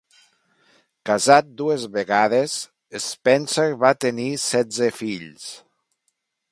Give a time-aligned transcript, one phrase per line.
[1.09, 2.57] Casat dues vegades,
[3.09, 5.47] Spencer va tenir setze fills.